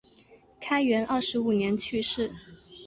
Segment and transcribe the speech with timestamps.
[0.59, 2.33] 开元二十五年去世。